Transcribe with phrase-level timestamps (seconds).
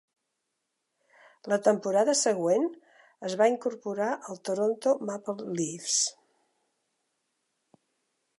[1.51, 2.65] La temporada següent,
[3.31, 6.01] es va incorporar al Toronto Maple Leafs.